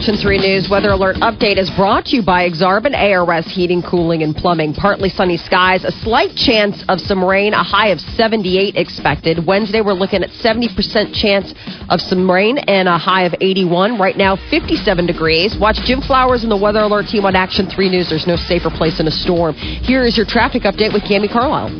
[0.00, 4.22] Action 3 News Weather Alert Update is brought to you by Exarban ARS Heating, Cooling,
[4.22, 4.74] and Plumbing.
[4.74, 9.46] Partly sunny skies, a slight chance of some rain, a high of 78 expected.
[9.46, 11.54] Wednesday, we're looking at 70% chance
[11.88, 13.98] of some rain and a high of 81.
[13.98, 15.56] Right now, 57 degrees.
[15.58, 18.10] Watch Jim Flowers and the Weather Alert team on Action 3 News.
[18.10, 19.54] There's no safer place in a storm.
[19.54, 21.70] Here is your traffic update with Cami Carlisle.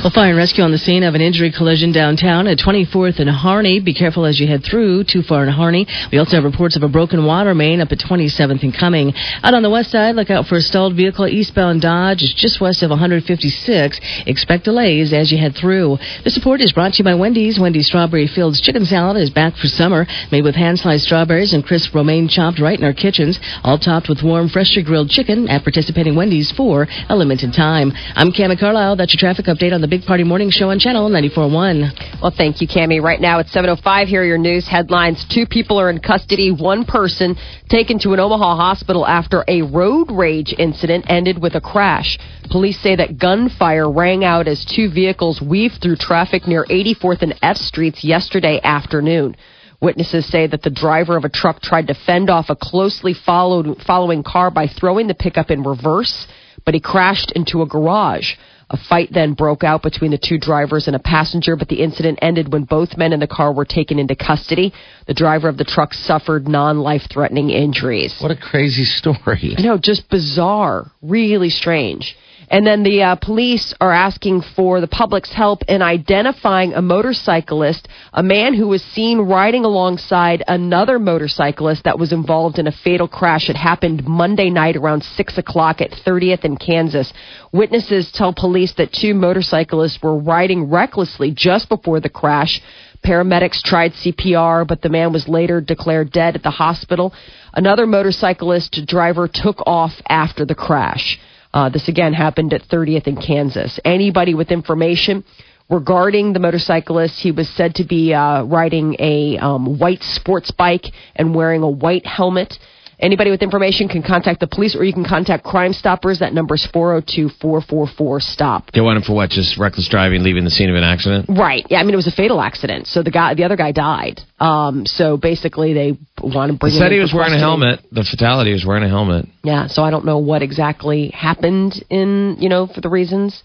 [0.00, 3.28] Well, fire and rescue on the scene of an injury collision downtown at 24th and
[3.28, 3.80] Harney.
[3.80, 5.86] Be careful as you head through too far in Harney.
[6.10, 7.98] We also have reports of a broken water main up at
[8.30, 9.12] 27th and Cuming.
[9.42, 12.22] Out on the west side, look out for a stalled vehicle eastbound Dodge.
[12.22, 14.00] It's just west of 156.
[14.26, 15.98] Expect delays as you head through.
[16.24, 17.58] The support is brought to you by Wendy's.
[17.58, 21.64] Wendy's Strawberry Fields Chicken Salad is back for summer, made with hand sliced strawberries and
[21.64, 25.62] crisp romaine chopped right in our kitchens, all topped with warm, freshly grilled chicken at
[25.62, 27.92] participating Wendy's for a limited time.
[28.14, 28.96] I'm Cami Carlisle.
[28.96, 32.22] That's your traffic update on the Big Party Morning Show on Channel 94.1.
[32.22, 33.02] Well, thank you, Cami.
[33.02, 34.06] Right now it's 7.05.
[34.06, 35.24] Here are your news headlines.
[35.32, 36.50] Two people are in custody.
[36.50, 37.36] One person
[37.70, 42.18] taken to an Omaha hospital after a road rage incident ended with a crash.
[42.50, 47.38] Police say that gunfire rang out as two vehicles weaved through traffic near 84th and
[47.42, 49.36] F Streets yesterday afternoon.
[49.80, 53.80] Witnesses say that the driver of a truck tried to fend off a closely followed,
[53.86, 56.26] following car by throwing the pickup in reverse,
[56.66, 58.34] but he crashed into a garage.
[58.72, 62.20] A fight then broke out between the two drivers and a passenger, but the incident
[62.22, 64.72] ended when both men in the car were taken into custody.
[65.08, 68.16] The driver of the truck suffered non life threatening injuries.
[68.20, 69.56] What a crazy story.
[69.58, 72.16] I know, just bizarre, really strange.
[72.50, 77.86] And then the uh, police are asking for the public's help in identifying a motorcyclist,
[78.12, 83.06] a man who was seen riding alongside another motorcyclist that was involved in a fatal
[83.06, 83.48] crash.
[83.48, 87.12] It happened Monday night around 6 o'clock at 30th in Kansas.
[87.52, 92.60] Witnesses tell police that two motorcyclists were riding recklessly just before the crash.
[93.04, 97.14] Paramedics tried CPR, but the man was later declared dead at the hospital.
[97.54, 101.18] Another motorcyclist driver took off after the crash.
[101.52, 103.80] Uh, this again happened at 30th in Kansas.
[103.84, 105.24] Anybody with information
[105.68, 110.86] regarding the motorcyclist, he was said to be uh, riding a um, white sports bike
[111.16, 112.58] and wearing a white helmet.
[113.00, 116.18] Anybody with information can contact the police or you can contact Crime Stoppers.
[116.18, 118.70] That number is 402 444 STOP.
[118.72, 119.30] They want him for what?
[119.30, 121.26] Just reckless driving, leaving the scene of an accident?
[121.28, 121.64] Right.
[121.70, 122.86] Yeah, I mean, it was a fatal accident.
[122.86, 124.20] So the guy, the other guy died.
[124.38, 127.80] Um, so basically, they want to bring He him said he was wearing a helmet.
[127.90, 129.26] The fatality was wearing a helmet.
[129.42, 133.42] Yeah, so I don't know what exactly happened in, you know, for the reasons.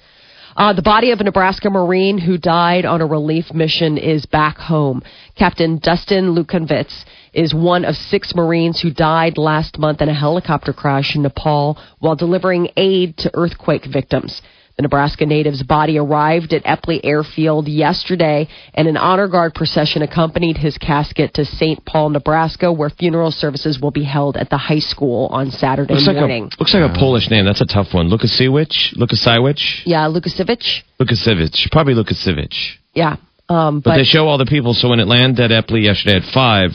[0.55, 4.55] Uh, the body of a Nebraska Marine who died on a relief mission is back
[4.55, 5.03] home.
[5.37, 7.03] Captain Dustin Lukanvitz
[7.33, 11.77] is one of six Marines who died last month in a helicopter crash in Nepal
[11.99, 14.41] while delivering aid to earthquake victims.
[14.77, 20.57] The Nebraska native's body arrived at Eppley Airfield yesterday, and an honor guard procession accompanied
[20.57, 21.85] his casket to St.
[21.85, 26.07] Paul, Nebraska, where funeral services will be held at the high school on Saturday Looks
[26.07, 26.49] like, morning.
[26.51, 27.45] a, looks like a Polish name.
[27.45, 28.09] That's a tough one.
[28.09, 28.97] Lukasiewicz?
[28.97, 29.83] Lukasiewicz?
[29.85, 30.81] Yeah, Lukasiewicz.
[30.99, 31.71] Lukasiewicz.
[31.71, 32.73] Probably Lukasiewicz.
[32.93, 33.15] Yeah.
[33.47, 34.73] Um, But, but they show all the people.
[34.73, 36.71] So when it landed at Epley yesterday at 5,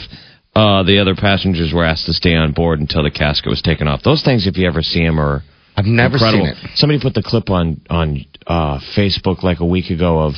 [0.55, 3.87] uh, the other passengers were asked to stay on board until the casket was taken
[3.89, 4.03] off.
[4.03, 5.43] Those things, if you ever see them, are
[5.81, 6.47] I've never incredible.
[6.47, 6.71] seen it.
[6.77, 10.35] Somebody put the clip on on uh, Facebook like a week ago of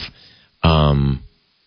[0.63, 1.23] um,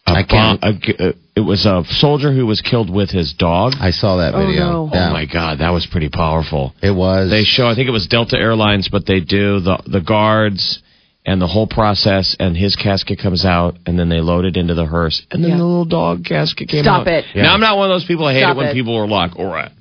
[0.08, 3.10] a I can't- bomb- a g- uh, it was a soldier who was killed with
[3.12, 3.74] his dog.
[3.80, 4.60] I saw that Oh, video.
[4.66, 4.90] no.
[4.94, 6.74] Yeah, Oh my God, that was pretty powerful.
[6.82, 7.30] it was.
[7.30, 10.80] They show, I think it was Delta Airlines, but they do the the guards
[11.28, 14.76] and the whole process, and his casket comes out, and then they load it into
[14.76, 15.58] the hearse, and then Yeah.
[15.58, 17.24] the little dog casket came Stop out.
[17.24, 17.42] Stop it.
[17.42, 18.26] Now I'm not one of those people.
[18.28, 18.74] I hate Stop it when it.
[18.74, 19.72] people are like, "All right."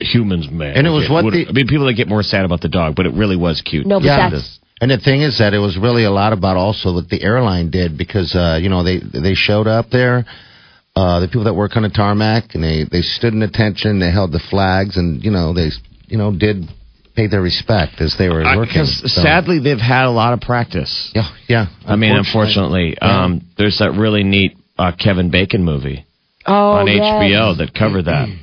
[0.00, 0.76] Humans, man.
[0.76, 2.94] And it was what the- I mean, people that get more sad about the dog,
[2.96, 3.86] but it really was cute.
[3.86, 4.30] no, but Yeah.
[4.30, 7.22] that's And the thing is that it was really a lot about also what the
[7.22, 10.26] airline did because uh, you know they they showed up there,
[10.96, 14.10] uh, the people that work on the tarmac, and they they stood in attention, they
[14.10, 15.70] held the flags, and you know they
[16.08, 16.68] you know did
[17.14, 18.62] pay their respect as they were working.
[18.62, 21.12] Because So- sadly, they've had a lot of practice.
[21.14, 21.66] yeah, yeah.
[21.86, 26.04] I mean, unfortunately, um, there's that really neat uh, Kevin Bacon movie
[26.46, 26.98] oh on yes.
[27.00, 28.28] HBO that covered that.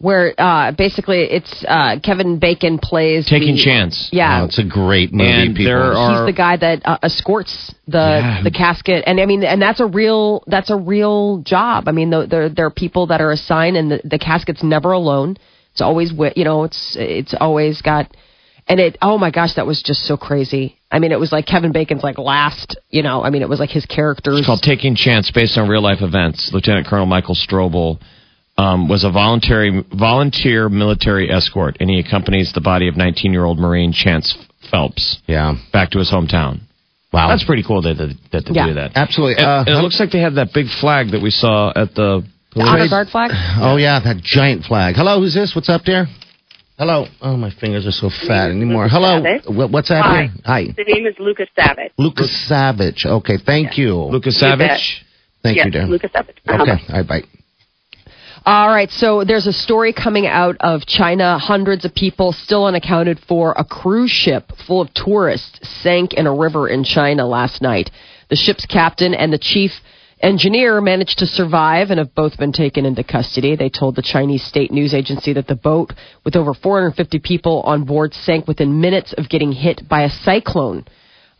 [0.00, 4.08] where uh, basically it's uh, Kevin Bacon plays Taking the, Chance.
[4.12, 5.30] Yeah, Oh, it's a great movie.
[5.30, 5.66] And people.
[5.72, 8.40] there are- he's the guy that uh, escorts the Yeah.
[8.42, 11.86] the casket, and I mean, and that's a real that's a real job.
[11.86, 14.92] I mean, the, there there are people that are assigned, and the, the casket's never
[14.92, 15.36] alone.
[15.72, 18.10] It's always wi- you know, it's it's always got,
[18.68, 18.96] and it.
[19.02, 20.78] Oh my gosh, that was just so crazy.
[20.90, 22.76] I mean, it was like Kevin Bacon's like last.
[22.88, 24.38] You know, I mean, it was like his characters.
[24.38, 26.50] It's called Taking Chance, based on real life events.
[26.54, 28.00] Lieutenant Colonel Michael Strobl
[28.60, 33.44] um, was a voluntary volunteer military escort, and he accompanies the body of 19 year
[33.44, 34.36] old Marine Chance
[34.70, 35.54] Phelps yeah.
[35.72, 36.60] back to his hometown.
[37.12, 38.66] Wow, That's pretty cool that that, that they Yeah.
[38.66, 38.92] do that.
[38.94, 39.36] absolutely.
[39.42, 41.94] And, Uh, and it looks like they have that big flag that we saw at
[41.94, 42.22] the.
[42.54, 43.30] the honor guard flag.
[43.60, 44.94] Oh yeah, that giant flag.
[44.94, 45.54] Hello, who's this?
[45.54, 46.06] What's up there?
[46.78, 47.06] Hello.
[47.20, 48.88] Oh, my fingers are so fat anymore.
[48.88, 49.22] Hello.
[49.22, 49.42] Savage.
[49.72, 50.02] What's that?
[50.02, 50.30] Hi.
[50.46, 50.64] Hi.
[50.74, 51.92] The name is Lucas Savage.
[51.98, 53.04] Lucas Savage.
[53.04, 53.94] Okay, thank you.
[53.96, 54.48] Lucas You.
[54.48, 55.04] Savage.
[55.42, 55.86] Thank yes, you, dear.
[55.86, 56.36] Lucas Savage.
[56.48, 56.62] Uh-huh.
[56.62, 57.22] Okay, all right, bye.
[58.46, 61.36] All right, so there's a story coming out of China.
[61.38, 63.52] Hundreds of people still unaccounted for.
[63.52, 67.90] A cruise ship full of tourists sank in a river in China last night.
[68.30, 69.72] The ship's captain and the chief
[70.22, 73.56] engineer managed to survive and have both been taken into custody.
[73.56, 75.92] They told the Chinese state news agency that the boat,
[76.24, 80.86] with over 450 people on board, sank within minutes of getting hit by a cyclone.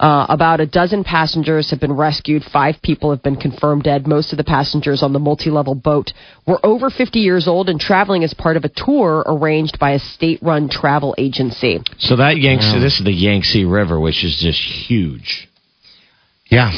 [0.00, 2.42] Uh, about a dozen passengers have been rescued.
[2.42, 4.06] Five people have been confirmed dead.
[4.06, 6.14] Most of the passengers on the multi level boat
[6.46, 9.98] were over 50 years old and traveling as part of a tour arranged by a
[9.98, 11.80] state run travel agency.
[11.98, 15.46] So that Yangtze, this is the Yangtze River, which is just huge.
[16.46, 16.72] Yeah.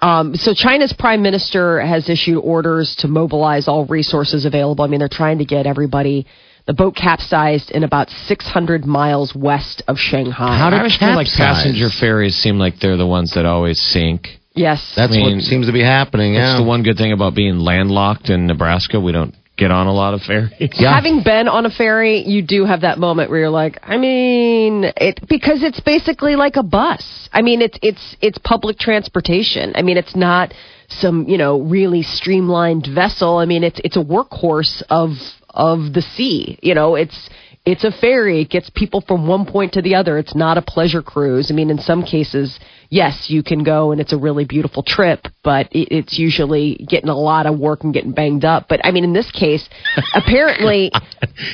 [0.00, 4.84] Um, so China's prime minister has issued orders to mobilize all resources available.
[4.84, 6.26] I mean, they're trying to get everybody.
[6.66, 10.56] The boat capsized in about 600 miles west of Shanghai.
[10.56, 13.80] How I did always feel like passenger ferries seem like they're the ones that always
[13.80, 14.38] sink.
[14.54, 14.92] Yes.
[14.94, 16.34] That's I mean, what seems to be happening.
[16.34, 16.56] That's Yeah.
[16.58, 19.00] the one good thing about being landlocked in Nebraska.
[19.00, 20.52] We don't get on a lot of ferries.
[20.78, 20.94] Yeah.
[20.94, 24.84] Having been on a ferry, you do have that moment where you're like, I mean,
[24.96, 27.28] it because it's basically like a bus.
[27.32, 29.72] I mean, it's it's it's public transportation.
[29.74, 30.52] I mean, it's not
[30.88, 33.38] some you know really streamlined vessel.
[33.38, 35.10] I mean, it's it's a workhorse of
[35.54, 36.58] of the sea.
[36.62, 37.28] You know, it's
[37.64, 38.42] it's a ferry.
[38.42, 40.18] It gets people from one point to the other.
[40.18, 41.48] It's not a pleasure cruise.
[41.50, 42.58] I mean, in some cases,
[42.90, 47.16] yes, you can go and it's a really beautiful trip, but it's usually getting a
[47.16, 48.66] lot of work and getting banged up.
[48.68, 49.68] But I mean, in this case,
[50.14, 50.90] apparently,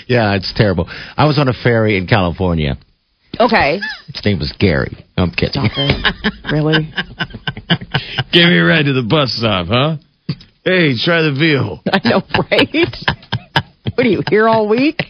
[0.06, 0.88] yeah, it's terrible.
[1.16, 2.78] I was on a ferry in California.
[3.38, 3.78] okay.
[4.12, 4.96] His name was Gary.
[5.16, 5.62] No, I'm kidding.
[5.62, 6.32] Stop it.
[6.50, 6.90] Really?
[8.32, 9.96] Give me a ride to the bus stop, huh?
[10.64, 11.82] Hey, try the veal.
[11.92, 12.96] I know, right?
[13.98, 15.02] what are you here all week?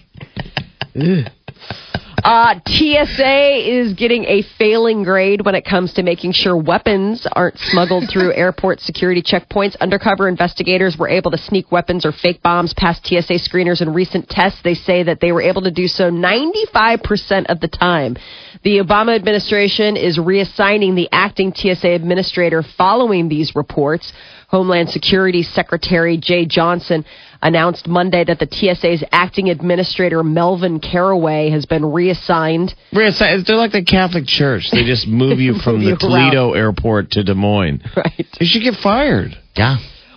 [2.25, 7.59] Uh, TSA is getting a failing grade when it comes to making sure weapons aren't
[7.59, 9.77] smuggled through airport security checkpoints.
[9.83, 14.27] Undercover investigators were able to sneak weapons or fake bombs past TSA screeners in recent
[14.31, 14.63] tests.
[14.65, 18.17] They say that they were able to do so 95% of the time.
[18.65, 24.15] The Obama administration is reassigning the acting TSA administrator following these reports.
[24.49, 27.05] Homeland Security Secretary Jeh Johnson
[27.43, 32.75] announced Monday that the TSA's acting administrator Melvin Carraway has been reassigned.
[32.93, 33.47] Reassigned?
[33.47, 34.71] They're like the Catholic Church.
[34.73, 36.31] They just move you from Move the you around.
[36.33, 37.83] Toledo airport to Des Moines.
[37.97, 38.27] Right.
[38.41, 39.37] You should get fired.
[39.57, 39.77] Yeah.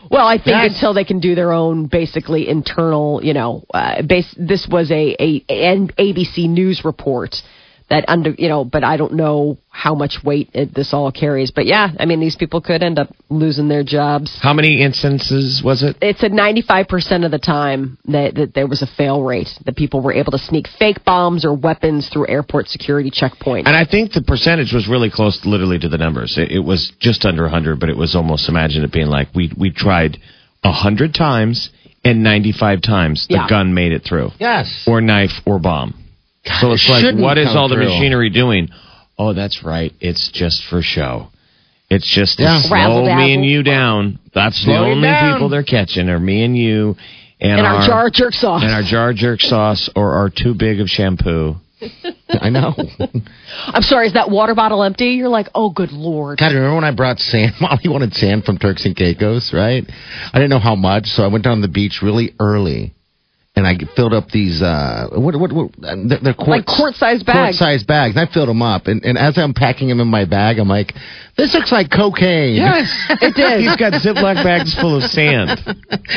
[0.10, 0.74] Well, I think Yes.
[0.74, 4.34] until they can do their own basically internal, you know, uh, base.
[4.38, 7.36] This was a, a an ABC News report
[7.92, 11.52] that under, you know, but I don't know how much weight it, this all carries.
[11.52, 14.40] But yeah, I mean, these people could end up losing their jobs.
[14.42, 15.98] How many instances was it?
[16.02, 20.02] It's at 95% of the time that, that there was a fail rate, that people
[20.02, 23.68] were able to sneak fake bombs or weapons through airport security checkpoints.
[23.68, 26.38] And I think the percentage was really close, literally, to the numbers.
[26.38, 29.52] It, it was just under 100, but it was almost imagine it being like we
[29.58, 30.18] we tried
[30.62, 31.70] 100 times
[32.06, 33.48] and 95 times the Yeah.
[33.50, 34.86] gun made it through, Yes.
[34.88, 35.94] or knife or bomb.
[36.60, 38.70] So it's it like, what is come all the machinery doing?
[39.18, 39.94] Oh, that's right.
[40.00, 41.28] It's just for show.
[41.90, 42.62] It's just to Yeah.
[42.62, 43.16] slow Razzle-dazzle.
[43.28, 44.20] me and you down.
[44.34, 45.34] That's Slow the only down.
[45.34, 46.96] people they're catching are me and you,
[47.40, 48.64] and, and our jar jerk sauce.
[48.64, 51.58] and our jar jerk sauce or our too big of shampoo.
[52.30, 52.74] I know.
[53.68, 55.10] I'm sorry, is that water bottle empty?
[55.12, 56.38] You're like, oh, good lord.
[56.40, 57.54] God, remember when I brought sand?
[57.62, 59.84] Molly wanted sand from Turks and Caicos, right?
[60.32, 62.94] I didn't know how much, so I went down to the beach really early,
[63.54, 64.62] and I filled up these.
[64.62, 65.36] uh What?
[65.36, 65.52] What?
[65.52, 67.58] what they're, they're quartz, Like quart-sized bags.
[67.58, 68.16] Quart-sized bags.
[68.16, 70.70] And I filled them up, and, and as I'm packing them in my bag, I'm
[70.70, 70.94] like,
[71.36, 72.88] "This looks like cocaine." Yes,
[73.22, 73.60] it did.
[73.60, 75.60] He's got Ziploc bags full of sand.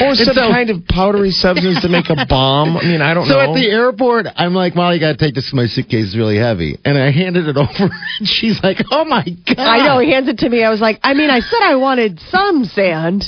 [0.00, 2.76] Or some so- kind of powdery substance to make a bomb.
[2.76, 3.50] I mean, I don't So know.
[3.50, 5.50] at the airport, I'm like, Molly, you got to take this.
[5.52, 9.24] My suitcase is really heavy, and I handed it over, and she's like, "Oh my
[9.46, 9.98] god!" I know.
[9.98, 10.62] He hands it to me.
[10.62, 13.24] I was like, I mean, I said I wanted some sand,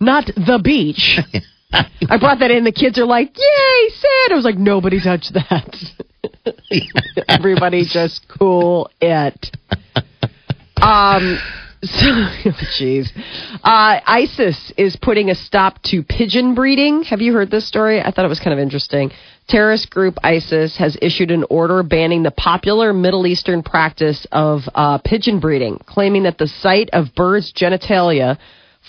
[0.00, 1.18] not the beach.
[1.72, 2.64] I brought that in.
[2.64, 5.76] The kids are like, "Yay, sand!" I was like, "Nobody touch that."
[7.28, 9.56] Everybody just cool it.
[10.80, 11.38] Um.
[11.82, 12.06] So,
[12.78, 13.08] jeez.
[13.64, 17.04] Uh, ISIS is putting a stop to pigeon breeding.
[17.04, 18.02] Have you heard this story?
[18.02, 19.10] I thought it was kind of interesting.
[19.48, 24.98] Terrorist group ISIS has issued an order banning the popular Middle Eastern practice of uh,
[24.98, 28.36] pigeon breeding, claiming that the sight of birds' genitalia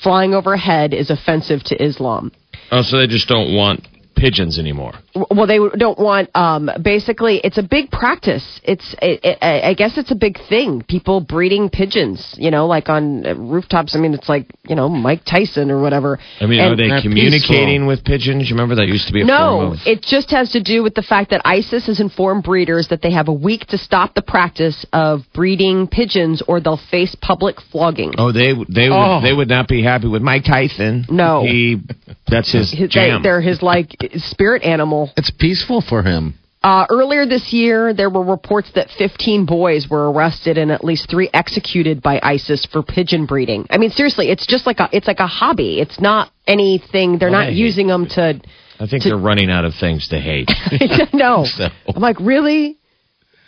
[0.04, 2.32] flying overhead is offensive to Islam.
[2.72, 3.88] Oh, so they just don't want
[4.22, 4.94] pigeons anymore.
[5.16, 6.30] Well, they don't want.
[6.36, 8.46] Um, basically, it's a big practice.
[8.64, 10.84] It's, it, it, I I guess, it's a big thing.
[10.88, 13.96] People breeding pigeons, you know, like on uh, rooftops.
[13.96, 16.20] I mean, it's like you know Mike Tyson or whatever.
[16.40, 18.48] I mean, And- are they They're communicating with pigeons?
[18.50, 19.80] You remember that used to be a form No, of.
[19.86, 23.12] it just has to do with the fact that ISIS has informed breeders that they
[23.12, 28.14] have a week to stop the practice of breeding pigeons, or they'll face public flogging.
[28.20, 29.20] Oh, they they would Oh.
[29.22, 31.06] they would not be happy with Mike Tyson.
[31.10, 31.42] No.
[31.44, 31.82] he
[32.28, 33.24] that's his His- jam.
[33.24, 35.12] They, are his like spirit animal.
[35.18, 36.36] It's peaceful for him.
[36.64, 41.10] Uh, earlier this year, there were reports that 15 boys were arrested and at least
[41.10, 43.66] three executed by ISIS for pigeon breeding.
[43.72, 45.80] I mean, seriously, it's just like a it's like a hobby.
[45.80, 47.18] It's not anything.
[47.18, 48.40] They're Well, not using them to.
[48.80, 50.50] I think they're running out of things to hate.
[51.14, 52.78] no, So- I'm like, really?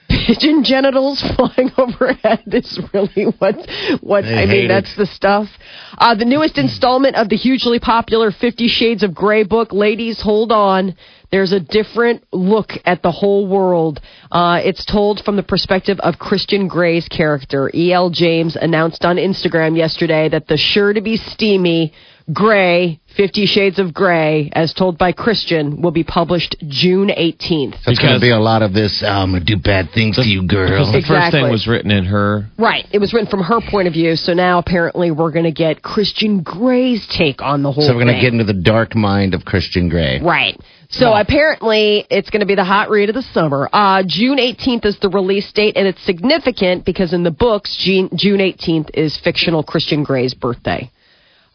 [0.10, 3.56] Pigeon genitals flying overhead is really what
[4.02, 4.66] what They I mean.
[4.66, 4.68] it.
[4.68, 5.50] That's the stuff.
[5.98, 9.72] Uh, the newest installment of the hugely popular Fifty Shades of Grey book.
[9.74, 10.96] Ladies, hold on.
[11.32, 14.00] There's a different look at the whole world.
[14.32, 17.72] Uh, it's told from the perspective of Christian Grey's character.
[17.74, 18.12] E.L.
[18.12, 21.92] James announced on Instagram yesterday that the sure to be steamy
[22.32, 27.84] Grey, Fifty Shades of Grey, as told by Christian, will be published June 18th.
[27.84, 29.04] So it's going to be a lot of this.
[29.04, 30.92] "Oh, I'm going to do bad things to you, girl.
[30.92, 32.48] The first thing was written in her.
[32.58, 32.88] Right.
[32.92, 35.82] It was written from her point of view, so now apparently we're going to get
[35.82, 39.34] Christian Grey's take on the whole So we're going to get into the dark mind
[39.34, 40.20] of Christian Grey.
[40.22, 40.58] Right.
[40.90, 43.68] So apparently it's going to be the hot read of the summer.
[43.74, 48.10] Uh, June 18th is the release date, and it's significant because in the books, June,
[48.16, 50.92] June 18th is fictional Christian Grey's birthday.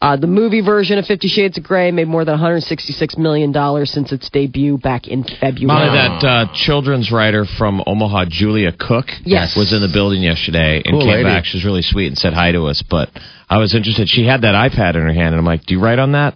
[0.01, 3.91] Uh, the movie version of Fifty Shades of Grey made more than 166 million dollars
[3.91, 5.65] since its debut back in February.
[5.65, 9.57] Molly, that uh, children's writer from Omaha, Julia Cook, Yes.
[9.57, 11.23] was in the building yesterday and Cool came lady.
[11.25, 11.43] back.
[11.43, 12.81] She was really sweet and said hi to us.
[12.89, 13.09] But
[13.49, 14.07] I was interested.
[14.07, 16.35] She had that iPad in her hand, and I'm like, "Do you write on that?"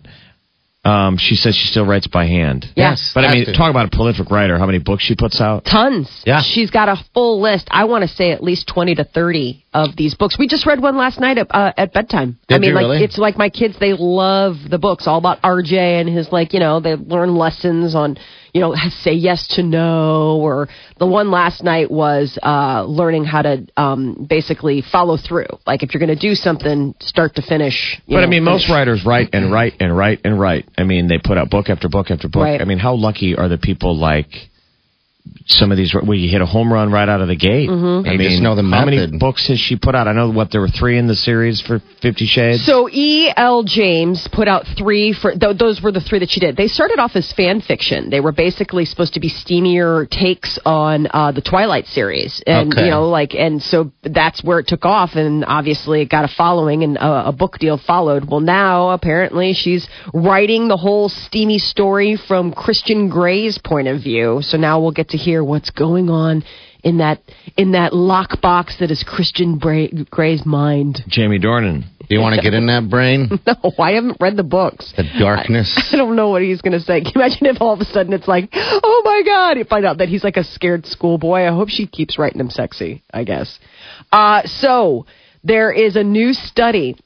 [0.85, 2.65] Um, she says she still writes by hand.
[2.75, 3.13] Yes.
[3.15, 3.53] But I mean, to.
[3.53, 4.57] talk about a prolific writer.
[4.59, 5.63] How many books she puts out?
[5.63, 6.09] Tons.
[6.25, 6.41] Yeah.
[6.41, 7.69] She's got a full list.
[7.71, 10.37] I want to say at least 20 to 30 of these books.
[10.37, 12.39] We just read one last night at, uh, at bedtime.
[12.49, 13.03] I mean, like, really?
[13.03, 16.59] it's like my kids, they love the books all about RJ and his, like, you
[16.59, 18.17] know, they learn lessons on,
[18.53, 20.39] you know, say yes to no.
[20.41, 20.67] Or
[20.99, 25.47] the one last night was uh, learning how to um, basically follow through.
[25.65, 28.01] Like, if you're going to do something, start to finish.
[28.05, 30.69] you But I know, mean, most writers write and write and write and write.
[30.77, 32.43] I mean, they put out book after book after book.
[32.43, 32.61] Right.
[32.61, 34.29] I mean, how lucky are the people like
[35.45, 37.69] some of these where you hit a home run right out of the gate?
[37.69, 38.07] Mm-hmm.
[38.07, 40.07] I You mean, just know the how many books has she put out?
[40.07, 42.65] I know what there were three in the series for Fifty Shades.
[42.65, 43.31] So E.
[43.35, 43.63] L.
[43.63, 46.55] James put out three for th- those were the three that she did.
[46.57, 48.09] They started off as fan fiction.
[48.09, 52.85] They were basically supposed to be steamier takes on uh, the Twilight series, and Okay.
[52.85, 56.33] you know, like, and so that's where it took off, and obviously it got a
[56.35, 58.25] following, and uh, a book deal followed.
[58.29, 64.39] Well, now apparently she's writing the whole steamy story from Christian Grey's point of view.
[64.41, 66.43] So now we'll get to hear what's going on.
[66.83, 67.21] In that
[67.55, 71.01] in that lockbox that is Christian Bra- Grey's mind.
[71.07, 71.85] Jamie Dornan.
[72.09, 73.29] Do you want to get in that brain?
[73.47, 74.93] No, I haven't read the books.
[74.97, 75.73] The darkness.
[75.93, 77.01] I don't know what he's going to say.
[77.03, 79.85] Can you imagine if all of a sudden it's like, oh my God, you find
[79.85, 81.43] out that he's like a scared schoolboy?
[81.43, 83.57] I hope she keeps writing him sexy, I guess.
[84.11, 85.05] Uh, so
[85.43, 86.97] there is a new study.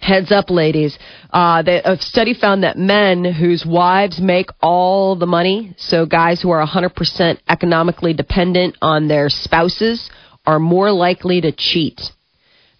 [0.00, 0.98] Heads up, ladies.
[1.30, 6.40] Uh, that a study found that men whose wives make all the money, so guys
[6.40, 10.10] who are 100% economically dependent on their spouses,
[10.46, 12.00] are more likely to cheat.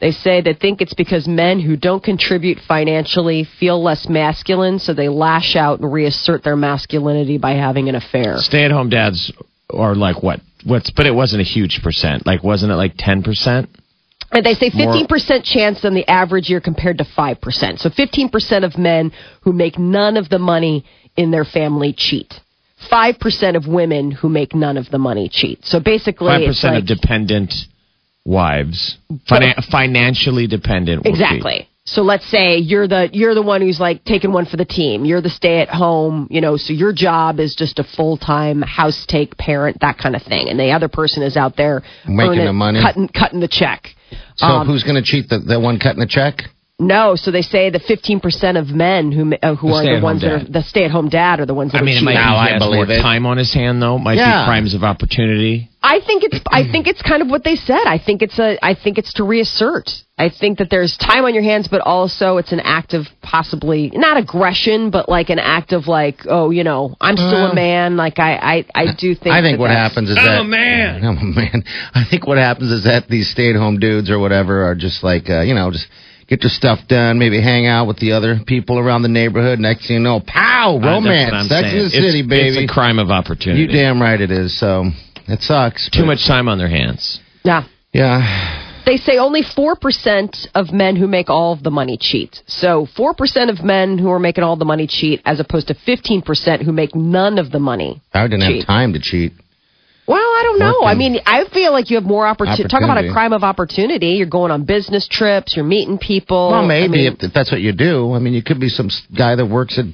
[0.00, 4.94] They say they think it's because men who don't contribute financially feel less masculine, so
[4.94, 8.36] they lash out and reassert their masculinity by having an affair.
[8.38, 9.30] Stay-at-home dads
[9.68, 10.40] are like what?
[10.64, 10.90] What's?
[10.90, 12.26] But it wasn't a huge percent.
[12.26, 13.68] Like, wasn't it like ten percent?
[14.32, 17.78] And they say 15% chance than the average year compared to 5%.
[17.78, 19.12] So 15% of men
[19.42, 20.84] who make none of the money
[21.16, 22.32] in their family cheat.
[22.90, 25.64] 5% of women who make none of the money cheat.
[25.64, 27.52] So basically, Five it's percent like, of dependent
[28.24, 31.06] wives, Finan- financially dependent.
[31.06, 31.68] Exactly.
[31.84, 35.04] So let's say you're the you're the one who's like taking one for the team.
[35.04, 38.62] You're the stay at home, you know, so your job is just a full time
[38.62, 40.48] house take parent, that kind of thing.
[40.48, 42.80] And the other person is out there Making earning- the money.
[42.80, 43.88] cutting cutting the check.
[44.36, 45.28] So Um, who's going to cheat?
[45.28, 46.50] The, the one cutting the check?
[46.80, 50.02] No, so they say the 15% of men who uh, who The are the stay-at-home
[50.02, 52.04] ones that are the stay-at-home dad are the ones that I are mean, it cheating.
[52.06, 53.02] might be Now he I has more believe it.
[53.02, 53.98] time on his hand, though.
[53.98, 54.42] Might Yeah.
[54.44, 55.68] be crimes of opportunity.
[55.82, 57.80] I think it's I think it's kind of what they said.
[57.86, 59.90] I think it's a I think it's to reassert.
[60.18, 63.90] I think that there's time on your hands, but also it's an act of possibly
[63.94, 67.54] not aggression, but like an act of like, oh, you know, I'm still Uh, a
[67.54, 67.96] man.
[67.96, 69.34] Like I I, I do think.
[69.34, 71.04] I think that what happens is I'm that a man.
[71.08, 71.64] I'm a man.
[71.94, 75.40] I think what happens is that these stay-at-home dudes or whatever are just like, uh,
[75.40, 75.86] you know, just
[76.30, 79.58] get your stuff done, maybe hang out with the other people around the neighborhood.
[79.58, 81.76] Next thing you know, pow, Uh, that's what romance, I'm Sex saying.
[81.76, 82.48] in the It's- City, baby.
[82.64, 83.62] It's a crime of opportunity.
[83.62, 84.56] you damn right it is.
[84.56, 84.90] So
[85.28, 85.90] it sucks.
[85.90, 87.20] Too much time on their hands.
[87.44, 87.64] Yeah.
[87.92, 88.24] Yeah.
[88.86, 92.40] They say only 4% of men who make all of the money cheat.
[92.46, 96.62] So 4% of men who are making all the money cheat, as opposed to 15%
[96.62, 98.00] who make none of the money.
[98.14, 98.56] I didn't Cheat.
[98.60, 99.32] have time to cheat.
[100.10, 100.72] Well, I don't know.
[100.82, 100.88] Working.
[100.88, 102.64] I mean, I feel like you have more opportunity.
[102.64, 104.08] Talk about a crime of opportunity.
[104.18, 105.54] You're going on business trips.
[105.54, 106.50] You're meeting people.
[106.50, 108.12] Well, I maybe mean, if, if that's what you do.
[108.12, 109.84] I mean, you could be some guy that works at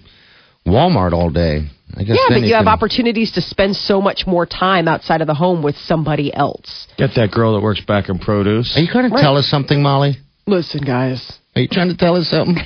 [0.66, 1.68] Walmart all day.
[1.94, 2.16] I guess.
[2.18, 5.35] yeah, but you have can- opportunities to spend so much more time outside of the
[5.35, 6.88] home with somebody else.
[6.98, 8.76] Get that girl that works back in produce.
[8.76, 10.16] Are you trying to tell us something, Molly?
[10.46, 12.57] Listen, guys, Are you trying to tell us something?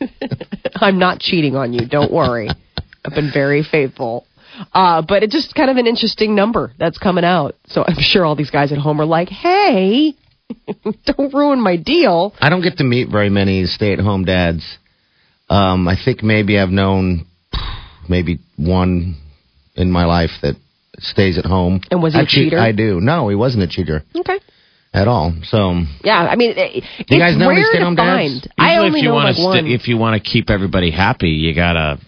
[0.76, 1.86] I'm not cheating on you.
[1.86, 2.48] Don't worry.
[3.04, 4.26] I've been very faithful.
[4.72, 7.54] Uh, but it's just kind of an interesting number that's coming out.
[7.66, 10.14] So I'm sure all these guys at home are like, hey,
[11.06, 12.34] don't ruin my deal.
[12.40, 14.78] I don't get to meet very many stay-at-home dads.
[15.50, 17.26] Um, I think maybe I've known
[18.08, 19.16] maybe one
[19.74, 20.56] in my life that
[20.98, 21.80] stays at home.
[21.90, 22.58] And was he a cheater?
[22.58, 23.00] I do.
[23.00, 24.02] No, he wasn't a cheater.
[24.14, 24.38] Okay.
[24.92, 25.32] at all.
[25.44, 28.40] So Yeah, I mean, it, it's You guys know any rare to stay-at-home dads?
[28.40, 28.52] find.
[28.58, 29.66] I Usually only if you know like to one.
[29.66, 32.00] if you want to keep everybody happy, you gotta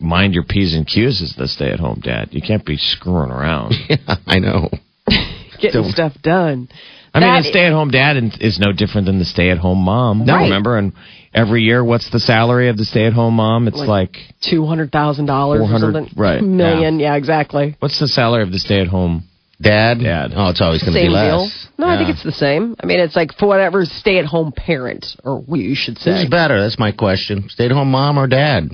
[0.00, 2.28] mind your p's and q's as the stay-at-home dad.
[2.32, 3.74] You can't be screwing around.
[4.26, 4.68] I know.
[5.60, 6.68] getting Don't- stuff done.
[7.14, 10.26] I mean, That a stay-at-home dad is no different than the stay-at-home mom.
[10.26, 10.42] Right.
[10.42, 10.92] Remember, and
[11.32, 13.68] every year, what's the salary of the stay-at-home mom?
[13.68, 16.10] It's Like- like, two hundred thousand dollars or something.
[16.14, 17.74] right, Million, yeah, exactly.
[17.78, 19.22] what's the salary of the stay-at-home?
[19.62, 20.00] Dad?
[20.00, 20.32] Dad.
[20.36, 21.30] Oh, it's always going to be less.
[21.32, 21.86] deal.
[21.86, 22.76] No, I think it's the same.
[22.78, 26.20] I mean, it's like for whatever stay-at-home parent, or we you should say.
[26.20, 26.60] Who's better?
[26.60, 27.48] That's my question.
[27.48, 28.68] Stay at home mom or dad?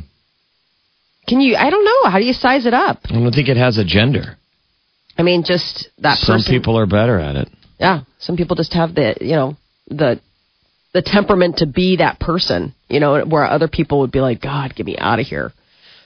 [1.29, 1.57] Can you?
[1.57, 2.11] I don't know.
[2.11, 3.01] How do you size it up?
[3.05, 4.37] I don't think it has a gender.
[5.17, 6.53] I mean, just that Some person.
[6.53, 7.49] people are better at it.
[7.79, 9.57] yeah, some people just have the you know
[9.89, 10.21] the
[10.95, 12.75] the temperament to be that person.
[12.89, 15.53] You know, where other people would be like, God, get me out of here.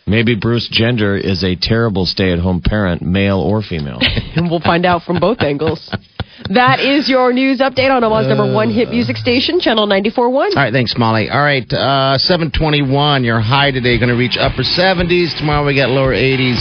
[0.08, 3.98] Maybe Bruce Jenner is a terrible stay-at-home parent, male or female.
[4.00, 5.92] and we'll find out from both angles.
[6.50, 10.34] That is your news update on Omaha's number one hit music station, Channel 94.1.
[10.34, 11.28] All right, thanks, Molly.
[11.28, 13.24] All right, uh, 721.
[13.24, 15.36] Your high today going to reach upper 70s.
[15.38, 16.58] Tomorrow we got lower 80s.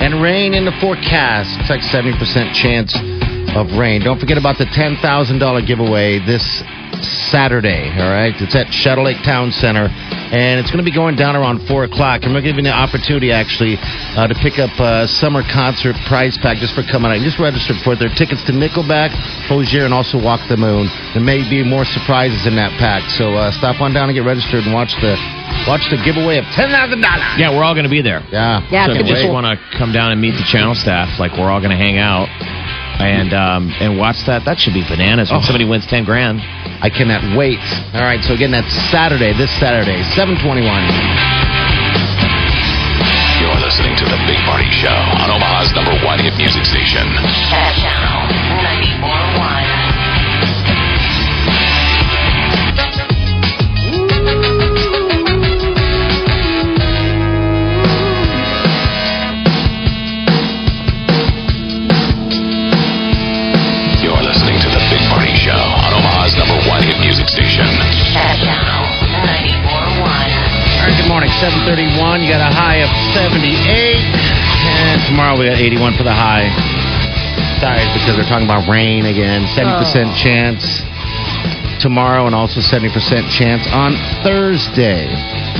[0.00, 1.50] And rain in the forecast.
[1.60, 2.16] It's like 70%
[2.54, 2.96] chance
[3.56, 4.02] of rain.
[4.02, 6.44] Don't forget about the $10,000 giveaway this
[7.30, 7.90] Saturday.
[7.92, 9.88] All right, it's at Shadow Lake Towne Center.
[10.32, 12.22] And it's going to be going down around 4 o'clock.
[12.26, 16.34] And we're giving you the opportunity, actually, uh, to pick up a summer concert prize
[16.42, 17.18] pack just for coming out.
[17.22, 18.02] You just registered for it.
[18.02, 19.14] There are tickets to Nickelback,
[19.46, 20.90] Hozier, and also Walk the Moon.
[21.14, 23.06] There may be more surprises in that pack.
[23.14, 25.14] So uh, stop on down and get registered and watch the
[25.70, 26.68] watch the giveaway of $10,000.
[27.38, 28.20] yeah, we're all going to be there.
[28.34, 28.66] Yeah.
[28.70, 29.32] Yeah, so if you just cool.
[29.32, 31.98] want to come down and meet the channel staff, like we're all going to hang
[31.98, 32.26] out
[32.98, 34.42] and um, and watch that.
[34.44, 35.44] That should be bananas when Oh.
[35.44, 36.40] somebody wins ten grand.
[36.82, 37.60] I cannot wait.
[37.94, 40.62] All right, so again, that's Saturday, this Saturday, 721.
[43.40, 47.04] You're listening to The Big Party Show on Omaha's number one hit music station.
[71.40, 72.24] 731.
[72.24, 74.00] You got a high of 78.
[74.00, 76.48] And tomorrow we got 81 for the high.
[77.60, 79.44] Sorry, because they're talking about rain again.
[79.52, 80.64] 70% chance
[81.80, 82.88] tomorrow and also 70%
[83.36, 83.92] chance on
[84.24, 85.12] Thursday.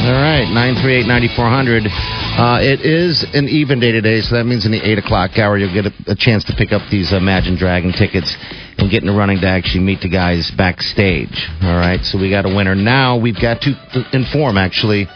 [0.09, 1.85] All right, 938 9400.
[1.87, 5.57] Uh, it is an even day today, so that means in the 8 o'clock hour
[5.59, 8.35] you'll get a, a chance to pick up these Imagine Dragon tickets
[8.79, 11.37] and get in the running to actually meet the guys backstage.
[11.63, 12.75] All right, so we got a winner.
[12.75, 13.77] Now we've got to
[14.13, 15.09] inform, actually.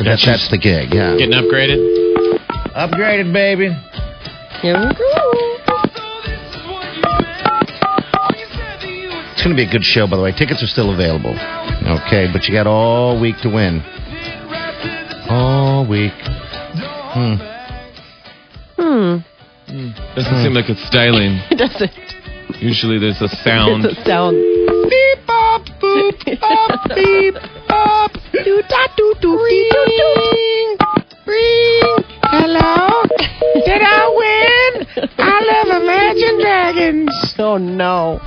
[0.00, 1.14] That, That's that's the gig, yeah.
[1.14, 1.76] Getting upgraded.
[2.72, 3.68] Upgraded, baby.
[4.62, 5.50] Here we go.
[9.32, 10.32] It's going to be a good show, by the way.
[10.32, 11.32] Tickets are still available.
[11.32, 13.82] Okay, but you got all week to win.
[15.28, 16.12] All week.
[17.12, 17.34] Hmm.
[18.80, 19.16] Hmm.
[20.16, 21.40] Doesn't seem like it's styling.
[21.50, 21.92] It doesn't.
[22.62, 23.84] Usually there's a sound.
[23.84, 24.34] It's a sound.
[24.88, 27.34] Beep, bop, boop, bop, beep,
[27.70, 28.12] bop.
[28.44, 30.10] Do, da, do, do, dee, do, do.
[31.26, 32.04] Ring.
[32.26, 33.02] Hello?
[33.64, 34.86] Did I win?
[35.18, 37.34] I love Imagine Dragons.
[37.38, 38.20] Oh no.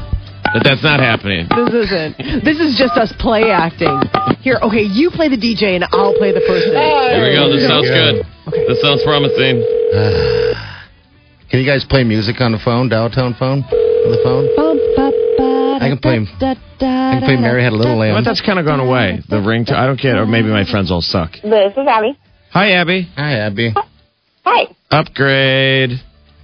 [0.54, 1.48] But that's not happening.
[1.50, 2.18] This isn't.
[2.46, 4.00] This is just us play acting.
[4.42, 6.72] Here, okay, you play the DJ and I'll play the person.
[6.72, 7.50] Here we go.
[7.52, 8.22] This sounds Yeah.
[8.52, 8.68] good.
[8.70, 9.64] This sounds promising.
[11.50, 13.64] Can you guys play music on the phone, dial tone phone?
[13.64, 14.48] On the phone?
[14.58, 14.73] Oh,
[15.82, 18.16] I can play- I can play Mary Had a Little Lamb.
[18.16, 19.22] But that's kind of gone away.
[19.30, 19.66] The ring.
[19.70, 20.16] I don't get.
[20.18, 21.32] Or maybe my friends all suck.
[21.42, 22.18] This is Abby.
[22.52, 23.08] Hi, Abby.
[23.16, 23.74] Hi, Abby.
[24.46, 24.68] Hi.
[24.92, 26.00] Upgrade.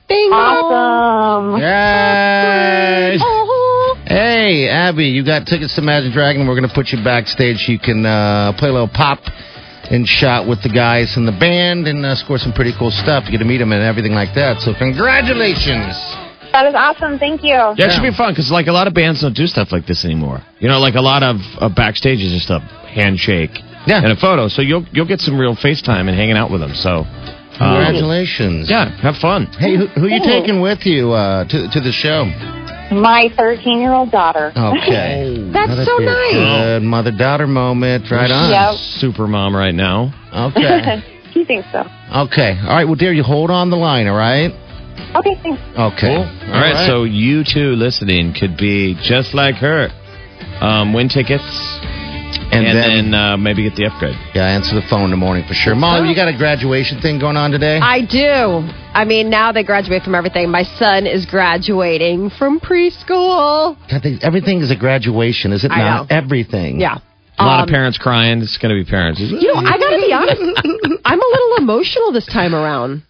[0.09, 1.59] Awesome.
[1.61, 3.19] Yay!
[4.07, 6.47] Hey, Abby, you got tickets to Magic Dragon.
[6.47, 7.65] We're going to put you backstage.
[7.67, 9.19] You can uh, play a little pop
[9.91, 13.25] and shot with the guys in the band and uh, score some pretty cool stuff.
[13.25, 14.61] You get to meet them and everything like that.
[14.61, 15.93] So, congratulations.
[16.59, 17.19] That is awesome.
[17.19, 17.55] Thank you.
[17.55, 19.85] Yeah, it should be fun because like a lot of bands don't do stuff like
[19.87, 20.41] this anymore.
[20.59, 23.51] You know, like a lot of uh, backstage is just a handshake
[23.87, 24.03] Yeah.
[24.03, 24.49] and a photo.
[24.49, 26.75] So you'll you'll get some real FaceTime and hanging out with them.
[26.75, 28.69] So um, Congratulations.
[28.69, 29.47] yeah, have fun.
[29.57, 32.25] Hey, who, who you taking with you uh, to, to the show?
[32.91, 34.51] My 13 year old daughter.
[34.51, 35.49] Okay.
[35.53, 36.33] That's That'd so be a nice.
[36.33, 38.09] Good mother daughter moment.
[38.11, 38.49] Right on.
[38.51, 38.75] Yep.
[38.99, 40.11] Super mom right now.
[40.29, 41.01] Okay.
[41.33, 41.79] she thinks so.
[42.25, 42.57] Okay.
[42.61, 42.85] All right.
[42.85, 44.51] Well, dear, you hold on the line, all right?
[45.15, 45.61] Okay, thanks.
[45.77, 46.15] Okay.
[46.15, 49.89] All right, so you two listening could be just like her.
[50.61, 51.43] Um, win tickets
[52.51, 54.15] And and, then- then, uh, maybe get the upgrade.
[54.33, 55.75] Yeah, answer the phone in the morning for sure.
[55.75, 57.77] Molly, you got a graduation thing going on today?
[57.81, 58.67] I do.
[58.93, 60.49] I mean, now they graduate from everything.
[60.49, 63.77] My son is graduating from preschool.
[63.89, 66.09] God, they, everything is a graduation, is it I not?
[66.09, 66.15] know.
[66.15, 66.79] Everything.
[66.79, 66.97] Yeah.
[67.37, 68.41] A lot Um, of parents crying.
[68.41, 69.19] It's going to be parents.
[69.21, 70.41] You know, I got to be honest.
[71.05, 73.03] I'm a little emotional this time around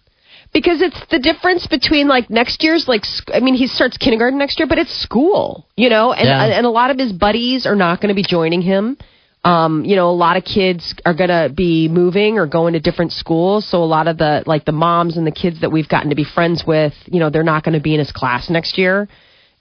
[0.52, 4.38] because it's the difference between like next year's like sc- I mean he starts kindergarten
[4.38, 6.44] next year, but it's school, you know, and Yeah.
[6.58, 8.96] and a lot of his buddies are not going to be joining him.
[9.42, 12.80] Um, you know, a lot of kids are going to be moving or going to
[12.80, 13.64] different schools.
[13.66, 16.16] So a lot of the like the moms and the kids that we've gotten to
[16.16, 19.08] be friends with, you know, they're not going to be in his class next year.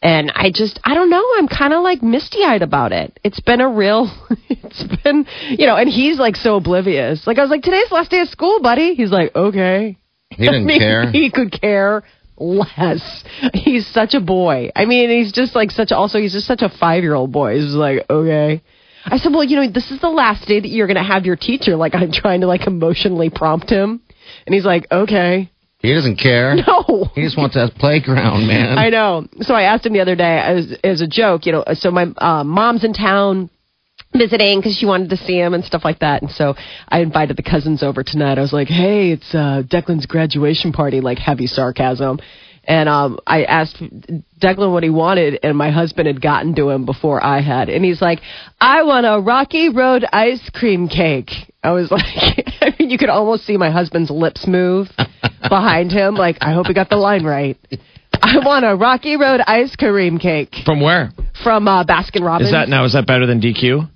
[0.02, 1.24] And I just, I don't know.
[1.38, 3.20] I'm kind of like misty eyed about it.
[3.24, 4.10] It's been a real,
[4.50, 7.26] it's been, you know, and he's like so oblivious.
[7.28, 8.96] Like I was like, today's the last day of school, buddy.
[8.96, 9.98] He's like, okay.
[10.32, 11.12] He didn't I mean, care.
[11.12, 12.04] He could care
[12.38, 13.24] less.
[13.54, 14.72] He's such a boy.
[14.76, 15.92] I mean, he's just like such.
[15.92, 17.60] Also, he's just such a five year old boy.
[17.60, 18.62] He's like, okay.
[19.06, 21.26] I said, well, you know, this is the last day that you're going to have
[21.26, 21.76] your teacher.
[21.76, 24.02] Like, I'm trying to like emotionally prompt him,
[24.46, 25.52] and he's like, okay.
[25.80, 26.56] He doesn't care.
[26.68, 27.10] No.
[27.16, 28.78] He just wants that playground, man.
[28.78, 29.26] I know.
[29.42, 31.64] So I asked him the other day as as a joke, you know.
[31.74, 33.50] So my uh, mom's in town
[34.16, 36.22] visiting because she wanted to see him and stuff like that.
[36.22, 36.56] And so
[36.88, 38.38] I invited the cousins over tonight.
[38.38, 42.20] I was like, "Hey, it's uh, Declan's graduation party." Like heavy sarcasm.
[42.66, 43.82] And um, I asked
[44.40, 47.68] Declan what he wanted, and my husband had gotten to him before I had.
[47.68, 48.20] And he's like,
[48.62, 51.32] I want a Rocky Road ice cream cake.
[51.64, 52.06] I was like,
[52.62, 54.88] I mean, you could almost see my husband's lips move
[55.50, 56.14] behind him.
[56.14, 57.58] Like, I hope he got the line right.
[58.22, 61.12] I want a Rocky Road ice cream cake From where?
[61.44, 62.50] from uh, Baskin Robbins.
[62.50, 62.84] Is that now?
[62.86, 63.90] Is that better than DQ?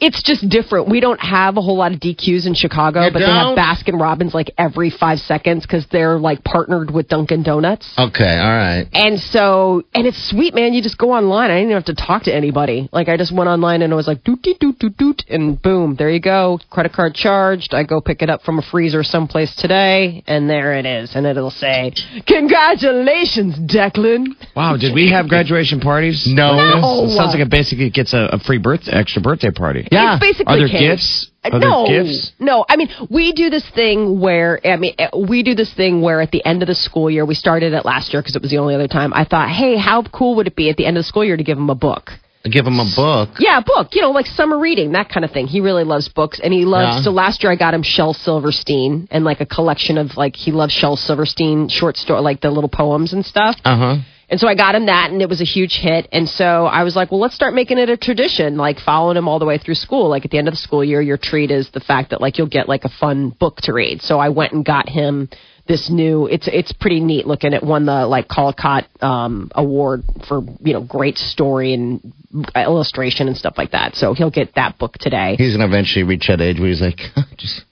[0.00, 0.88] It's just different.
[0.88, 3.56] We don't have a whole lot of DQs in Chicago, You but they have?
[3.56, 7.92] Baskin Robbins like every five seconds because they're like partnered with Dunkin' Donuts.
[7.98, 8.86] Okay, all right.
[8.92, 10.74] And so, and it's sweet, man.
[10.74, 11.50] You just go online.
[11.50, 12.88] I didn't even have to talk to anybody.
[12.92, 15.60] Like, I just went online and it was like, doot, doot, doot, doot, doot, and
[15.60, 16.58] boom, there you go.
[16.70, 17.74] Credit card charged.
[17.74, 21.14] I go pick it up from a freezer someplace today, and there it is.
[21.14, 21.92] And it'll say,
[22.26, 24.26] Congratulations, Declan.
[24.56, 26.26] Wow, did we have graduation parties?
[26.26, 26.56] No.
[26.56, 27.04] No.
[27.04, 29.86] It sounds like it basically gets a, a free birth, extra birthday party.
[29.92, 30.14] Yeah.
[30.14, 30.80] It's basically Are there cake.
[30.80, 31.30] gifts?
[31.44, 32.32] Uh, Are there no, gifts?
[32.38, 32.64] no.
[32.68, 36.20] I mean, we do this thing where I mean, uh, we do this thing where
[36.22, 38.50] at the end of the school year, we started it last year because it was
[38.50, 39.12] the only other time.
[39.12, 41.36] I thought, hey, how cool would it be at the end of the school year
[41.36, 42.10] to give him a book?
[42.44, 43.30] Give him a book.
[43.40, 43.88] Yeah, a book.
[43.92, 45.48] You know, like summer reading, that kind of thing.
[45.48, 46.98] He really loves books, and he loves.
[46.98, 47.02] Yeah.
[47.02, 50.52] So last year I got him Shel Silverstein and like a collection of like he
[50.52, 53.56] loves Shel Silverstein short story, like the little poems and stuff.
[53.64, 53.96] Uh huh.
[54.30, 56.06] And so I got him that, and it was a huge hit.
[56.12, 59.26] And so I was like, well, let's start making it a tradition, like following him
[59.26, 60.10] all the way through school.
[60.10, 62.36] Like at the end of the school year, your treat is the fact that like
[62.36, 64.02] you'll get like a fun book to read.
[64.02, 65.30] So I went and got him
[65.66, 66.26] this new.
[66.26, 67.52] It's it's pretty neat looking.
[67.52, 72.12] It won the like Caldecott um, award for you know great story and
[72.54, 73.94] illustration and stuff like that.
[73.94, 75.36] So he'll get that book today.
[75.38, 76.98] He's gonna eventually reach that age where he's like,
[77.36, 77.62] just,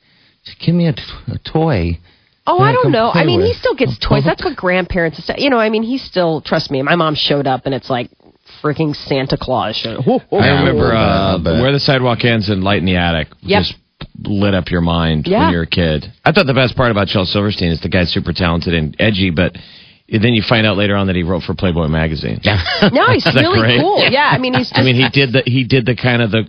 [0.44, 1.98] just give me a, t- a toy.
[2.46, 3.10] Oh, I I don't know.
[3.12, 4.22] I mean, he still gets toys.
[4.24, 5.24] That's what grandparents.
[5.24, 5.34] Say.
[5.38, 6.40] You know, I mean, he still.
[6.40, 6.82] Trust me.
[6.82, 8.10] My mom showed up, and it's like
[8.62, 9.84] freaking Santa Claus.
[9.84, 9.90] I
[10.30, 13.28] Yeah, remember uh, uh, where the sidewalk ends and light in the attic.
[13.40, 13.62] Yep.
[13.62, 13.74] Just
[14.24, 15.44] lit up your mind Yeah.
[15.44, 16.06] when you're a kid.
[16.24, 19.30] I thought the best part about Shel Silverstein is the guy's super talented and edgy,
[19.30, 19.56] but
[20.08, 22.40] then you find out later on that he wrote for Playboy magazine.
[22.42, 22.62] Yeah.
[22.92, 23.80] No, he's really great?
[23.80, 23.98] cool.
[24.08, 24.68] Yeah, I mean, he's.
[24.68, 26.44] Just, I mean, he did the he did the kind of the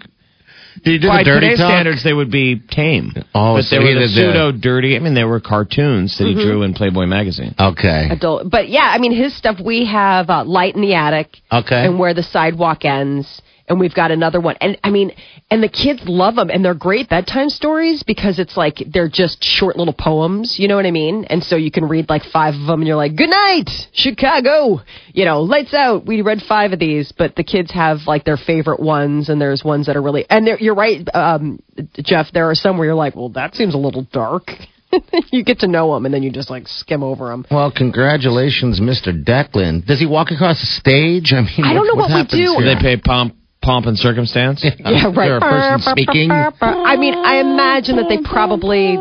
[0.84, 1.70] Did he do by the dirty today's talk?
[1.70, 3.12] standards they would be tame.
[3.34, 4.96] Oh, but so they were the did the- pseudo dirty.
[4.96, 7.56] I mean, they were cartoons that he drew in Playboy magazine.
[7.60, 8.08] Okay.
[8.12, 8.50] adult.
[8.50, 9.58] But yeah, I mean, his stuff.
[9.64, 11.86] We have uh, light in the attic, Okay.
[11.86, 14.56] and where the sidewalk ends, and we've got another one.
[14.62, 15.12] And I mean,
[15.52, 19.44] and the kids love them, and they're great bedtime stories because it's like they're just
[19.44, 20.58] short little poems.
[20.58, 21.26] You know what I mean?
[21.26, 24.82] And so you can read like five of them, and you're like, "Good night, Chicago."
[25.14, 26.06] You know, lights out.
[26.06, 29.64] We read five of these, but the kids have like their favorite ones, and there's
[29.64, 30.26] ones that are really.
[30.30, 31.60] And you're right, um,
[32.04, 32.32] Jeff.
[32.32, 34.52] There are some where you're like, "Well, that seems a little dark."
[35.32, 37.46] you get to know them, and then you just like skim over them.
[37.52, 39.12] Well, congratulations, Mr.
[39.12, 39.86] Declan.
[39.86, 41.34] Does he walk across the stage?
[41.34, 42.38] I mean, I don't know what we do.
[42.38, 42.60] here?
[42.60, 43.36] Do they pay pomp,
[43.68, 44.64] pomp and circumstance?
[44.80, 45.32] Yeah, right.
[45.32, 46.32] Is a person speaking?
[46.32, 48.98] I mean, I imagine that they probably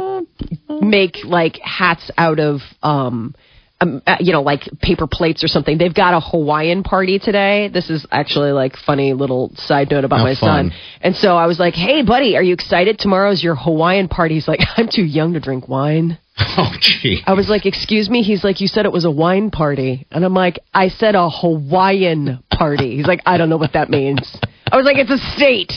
[0.80, 3.34] make like hats out of, um,
[3.80, 5.76] um, uh, you know, like paper plates or something.
[5.78, 7.68] They've got a Hawaiian party today.
[7.72, 10.70] This is actually like funny little side note about How my fun.
[10.70, 10.78] son.
[11.02, 12.98] And so I was like, "Hey, buddy, are you excited?
[12.98, 16.18] Tomorrow's your Hawaiian party." He's like, "I'm too young to drink wine."
[16.58, 17.22] Oh, gee.
[17.26, 20.24] I was like, "Excuse me?" He's like, "You said it was a wine party," and
[20.24, 24.34] I'm like, "I said a Hawaiian party." He's like, "I don't know what that means."
[24.70, 25.72] I was like, "It's a state."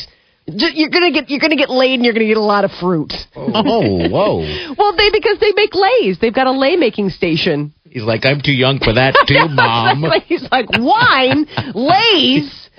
[0.52, 3.14] You're gonna get you're gonna get laid and you're gonna get a lot of fruit.
[3.36, 4.74] Oh, whoa.
[4.78, 6.18] Well, they because they make lays.
[6.20, 7.74] They've got a lay making station.
[7.88, 10.06] He's like, I'm too young for that too, Mom.
[10.26, 12.70] He's like wine, lays.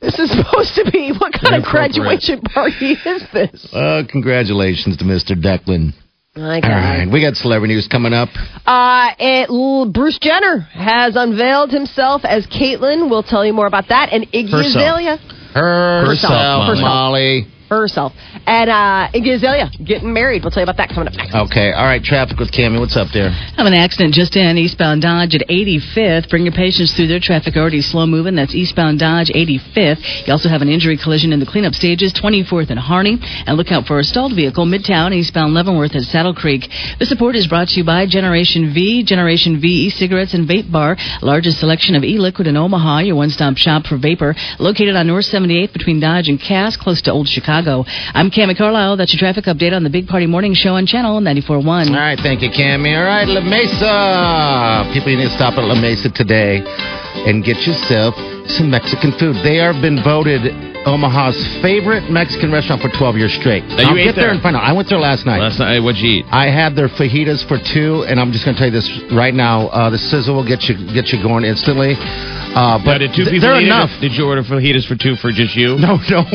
[0.00, 3.68] This is supposed to be what kind of graduation party is this?
[3.74, 5.32] Uh, congratulations to Mr.
[5.38, 5.92] Declan.
[6.36, 8.28] My All right, we got celebrity news coming up.
[8.64, 13.10] Uh, it, Bruce Jenner has unveiled himself as Caitlyn.
[13.10, 14.12] We'll tell you more about that.
[14.12, 14.76] And Iggy Herself.
[14.76, 15.16] Azalea.
[15.54, 17.48] Herself, Herself, Molly.
[17.70, 18.12] Herself.
[18.46, 20.42] And uh, Iggy Azalea getting married.
[20.42, 21.32] We'll tell you about that coming up next.
[21.32, 22.80] Okay, all right, traffic with Cami.
[22.80, 23.30] What's up there?
[23.30, 26.28] I have an accident just in eastbound Dodge at 85th.
[26.28, 28.34] Bring your patients through their traffic already slow moving.
[28.34, 30.26] That's eastbound Dodge 85th.
[30.26, 33.18] You also have an injury collision in the cleanup stages 24th and Harney.
[33.46, 36.66] And look out for a stalled vehicle midtown eastbound Leavenworth at Saddle Creek.
[36.98, 40.96] The support is brought to you by Generation V, Generation V e-cigarettes and vape bar.
[41.22, 43.06] Largest selection of e-liquid in Omaha.
[43.06, 44.34] Your one-stop shop for vapor.
[44.58, 47.59] Located on North 78th between Dodge and Cass, close to Old Chicago.
[47.68, 48.96] I'm Cami Carlisle.
[48.96, 51.66] That's your traffic update on the Big Party Morning Show on Channel 94.1.
[51.66, 52.96] All right, thank you, Cami.
[52.96, 54.90] All right, La Mesa.
[54.94, 56.62] People, you need to stop at La Mesa today
[57.28, 58.14] and get yourself
[58.48, 59.36] some Mexican food.
[59.44, 60.40] They have been voted
[60.86, 63.64] Omaha's favorite Mexican restaurant for 12 years straight.
[63.64, 64.30] Now, you I'll get there there.
[64.32, 64.64] and find out.
[64.64, 65.40] I went there last night.
[65.40, 66.24] Last night, what'd you eat?
[66.30, 69.34] I had their fajitas for two, and I'm just going to tell you this right
[69.34, 69.68] now.
[69.68, 71.94] Uh, the sizzle will get you get you going instantly.
[72.50, 73.72] Uh, but Now, did two people they're eat it?
[73.72, 73.90] enough.
[74.00, 75.78] Did you order fajitas for two for just you?
[75.78, 76.26] No, no.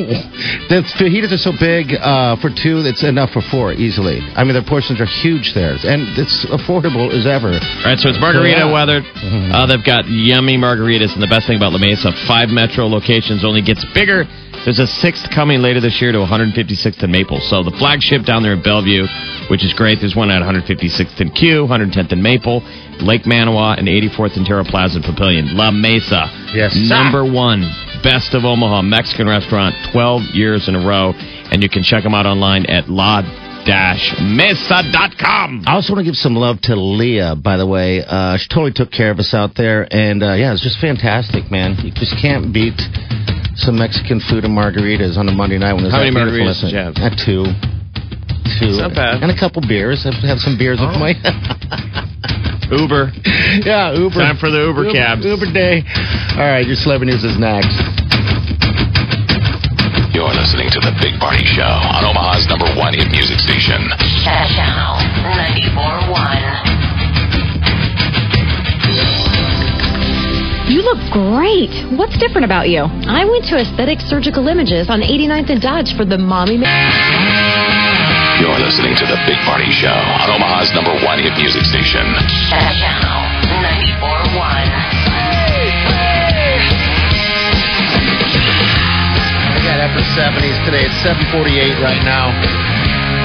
[0.72, 4.24] The fajitas are so big uh, for two, it's enough for four easily.
[4.36, 7.52] I mean, their portions are huge there, and it's affordable as ever.
[7.52, 8.72] All right, so it's margarita Yeah.
[8.72, 9.04] weather.
[9.04, 13.44] Uh, they've got yummy margaritas, and the best thing about La Mesa, five metro locations
[13.44, 14.24] only gets bigger.
[14.66, 17.40] There's a sixth coming later this year to 156th and Maple.
[17.40, 19.06] So the flagship down there at Bellevue,
[19.50, 20.00] which is great.
[20.02, 22.66] There's one at 156th and Q, 110th and Maple,
[23.06, 25.54] Lake Manawa, and 84th and Tara Plaza and Papillion.
[25.54, 26.26] La Mesa,
[26.58, 26.90] Yes, sir.
[26.90, 27.62] number one
[28.02, 32.16] best of Omaha Mexican restaurant, 12 years in a row, and you can check them
[32.16, 33.22] out online at la
[34.22, 35.64] mesa.com.
[35.66, 38.04] I also want to give some love to Leah, by the way.
[38.06, 41.50] Uh, she totally took care of us out there, and uh, yeah, it's just fantastic,
[41.50, 41.76] man.
[41.84, 42.80] You just can't beat
[43.56, 46.72] some Mexican food and margaritas on a Monday night when there's How many margaritas did
[46.72, 46.96] you have?
[47.00, 47.48] At two.
[48.60, 48.78] Two.
[48.78, 49.24] Not bad.
[49.24, 50.06] And a couple beers.
[50.06, 51.00] I have some beers with oh.
[51.00, 51.16] my.
[52.72, 53.14] Uber.
[53.62, 54.18] yeah, Uber.
[54.18, 55.26] Time for the Uber cabs.
[55.26, 55.86] Uber day.
[56.34, 57.78] All right, your celebrity news is next.
[60.16, 63.86] You're listening to the Big Party Show on Omaha's number one hit music station.
[64.24, 64.98] Channel
[65.30, 66.55] 94.1.
[70.86, 71.72] look great.
[71.98, 72.84] What's different about you?
[73.10, 76.58] I went to Aesthetic Surgical Images on 89th and Dodge for the mommy.
[76.58, 76.66] Ma-
[78.40, 79.90] You're listening to the Big Party Show
[80.22, 82.06] on Omaha's number one hit music station.
[82.54, 83.22] Channel
[83.66, 84.38] 94.1.
[89.50, 90.86] I got upper 70s today.
[90.86, 92.30] It's 748 right now.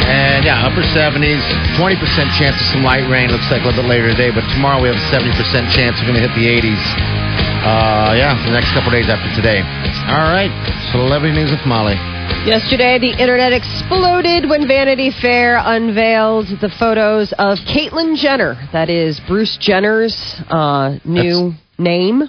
[0.09, 1.45] And yeah, upper 70s,
[1.77, 2.01] 20%
[2.41, 3.29] chance of some light rain.
[3.31, 5.29] Looks like a little bit later today, but tomorrow we have a 70%
[5.71, 7.20] chance we're going to hit the 80s.
[7.61, 9.61] Uh, yeah, the next couple days after today.
[10.09, 10.49] All right,
[10.93, 11.93] celebrity news with Molly.
[12.49, 18.57] Yesterday, the internet exploded when Vanity Fair unveiled the photos of Caitlyn Jenner.
[18.73, 20.17] That is Bruce Jenner's
[20.49, 22.23] uh, new name.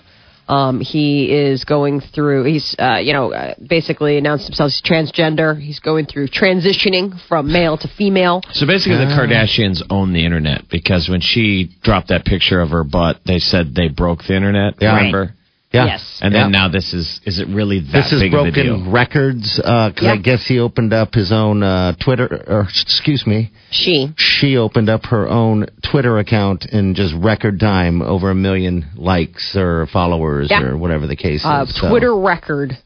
[0.52, 2.44] Um, he is going through.
[2.44, 5.58] He's, uh, you know, uh, basically announced himself as transgender.
[5.60, 8.42] He's going through transitioning from male to female.
[8.52, 12.84] So basically, the Kardashians own the internet because when she dropped that picture of her
[12.84, 14.76] butt, they said they broke the internet.
[14.82, 14.98] Yeah.
[14.98, 15.34] Remember?
[15.72, 15.86] Yeah.
[15.86, 16.20] Yes.
[16.22, 16.42] And Yeah.
[16.44, 18.76] then now this is is it really that This is big of a deal?
[18.76, 20.16] broken records because I Yeah.
[20.18, 24.12] guess he opened up his own uh, Twitter, or excuse me, She.
[24.18, 29.56] she opened up her own Twitter account in just record time, over a million likes
[29.56, 30.62] or followers Yeah.
[30.64, 31.74] or whatever the case uh, is.
[31.76, 32.78] So- Twitter record,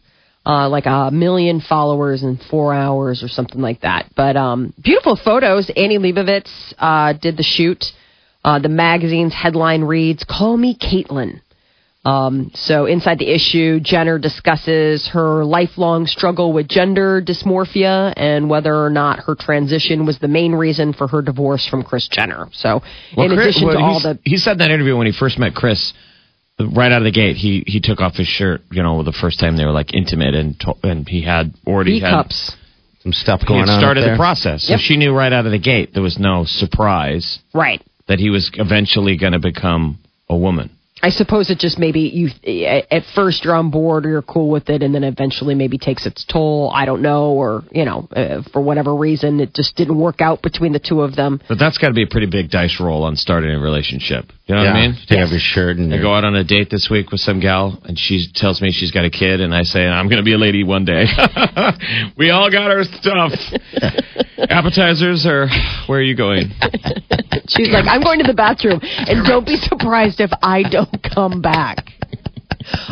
[0.45, 4.05] uh, like a million followers in four hours or something like that.
[4.15, 5.71] But um, beautiful photos.
[5.75, 7.83] Annie Leibovitz uh, did the shoot.
[8.43, 11.39] Uh, the magazine's headline reads, "Call me Caitlyn."
[12.05, 18.75] Um, so inside the issue, Jenner discusses her lifelong struggle with gender dysmorphia and whether
[18.75, 22.47] or not her transition was the main reason for her divorce from Kris Jenner.
[22.53, 22.83] So,
[23.17, 25.07] Well, in Kris- addition well, to all he's- the he said in that interview when
[25.07, 25.93] he first met Kris,
[26.59, 28.61] right out of the gate, he he took off his shirt.
[28.71, 31.93] You know, the first time they were like intimate, and to, and he had already
[31.93, 32.55] B had cups,
[33.01, 33.79] some stuff he going had on.
[33.79, 34.15] started up the there.
[34.17, 34.63] process.
[34.65, 34.79] So Yep.
[34.81, 37.81] she knew right out of the gate there was no surprise right?
[38.07, 39.97] that he was eventually going to become
[40.29, 40.69] a woman.
[41.03, 42.29] I suppose it just maybe you
[42.89, 46.05] at first you're on board or you're cool with it, and then eventually maybe takes
[46.05, 46.71] its toll.
[46.73, 50.41] I don't know, or you know, uh, for whatever reason, it just didn't work out
[50.41, 51.41] between the two of them.
[51.49, 54.31] But that's got to be a pretty big dice roll on starting a relationship.
[54.45, 54.97] You know what I Yeah, mean?
[55.07, 57.41] Take off your shirt and I go out on a date this week with some
[57.41, 60.25] gal, and she tells me she's got a kid, and I say I'm going to
[60.25, 61.05] be a lady one day.
[62.17, 63.33] we all got our stuff.
[64.49, 65.47] Appetizers, or
[65.87, 66.51] where are you going?
[67.47, 71.41] She's like, I'm going to the bathroom, and don't be surprised if I don't come
[71.41, 71.91] back.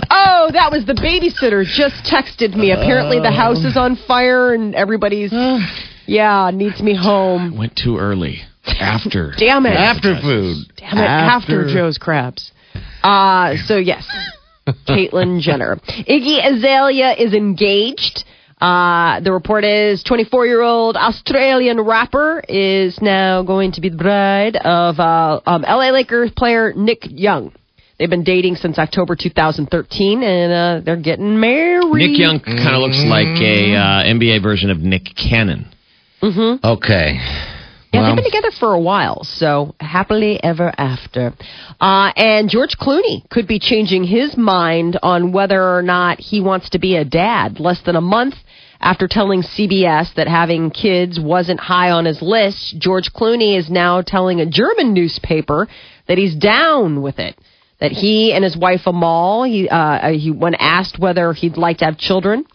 [0.09, 2.71] Oh, that was the babysitter just texted me.
[2.71, 5.33] Apparently the house is on fire and everybody's
[6.05, 7.57] yeah, needs me home.
[7.57, 8.41] Went too early.
[8.65, 9.33] After.
[9.37, 9.71] Damn it.
[9.75, 10.57] After food.
[10.77, 12.51] Damn it, after, Joe's crabs.
[13.03, 14.07] Uh, so yes,
[14.87, 15.77] Caitlyn Jenner.
[15.87, 18.23] Iggy Azalea is engaged.
[18.61, 23.97] Uh, the report is 24 year old Australian rapper is now going to be the
[23.97, 27.51] bride of uh, um, LA Lakers player Nick Young.
[27.99, 31.93] They've been dating since October 2013, and uh, they're getting married.
[31.93, 35.71] Nick Young kind of looks like a uh, NBA version of Nick Cannon.
[36.21, 36.65] Mm-hmm.
[36.65, 37.17] Okay.
[37.93, 41.33] Yeah, Well- they've been together for a while, so happily ever after.
[41.79, 46.69] Uh, and George Clooney could be changing his mind on whether or not he wants
[46.71, 47.59] to be a dad.
[47.59, 48.33] Less than a month
[48.79, 54.01] after telling CBS that having kids wasn't high on his list, George Clooney is now
[54.01, 55.67] telling a German newspaper
[56.07, 57.37] that he's down with it.
[57.83, 61.85] That he and his wife Amal, he, uh, he when asked whether he'd like to
[61.85, 62.45] have children,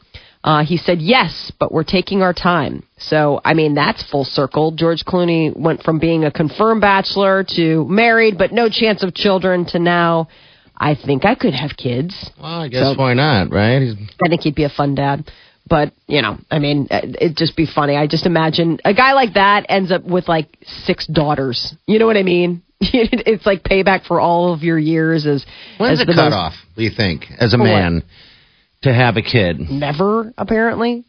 [0.42, 2.82] uh, he said yes, but we're taking our time.
[2.96, 4.70] So, I mean, that's full circle.
[4.70, 9.66] George Clooney went from being a confirmed bachelor to married, but no chance of children,
[9.66, 10.28] to now,
[10.74, 12.30] I think I could have kids.
[12.40, 13.82] Well, I guess So- why not, right?
[13.82, 15.30] He's- I think he'd be a fun dad.
[15.68, 17.94] But, you know, I mean, uh, it'd just be funny.
[17.96, 20.56] I just imagine a guy like that ends up with like
[20.86, 21.74] six daughters.
[21.86, 22.62] You know what I mean?
[22.92, 25.44] it's like payback for all of your years as,
[25.78, 27.68] When's as the the most- cutoff, do you think, as a For what?
[27.68, 28.02] man,
[28.82, 29.58] to have a kid?
[29.70, 31.04] Never, apparently.